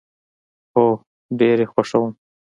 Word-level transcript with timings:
هو، 0.73 0.85
ډیر 1.39 1.57
یي 1.63 1.67
خوښوم 1.71 2.11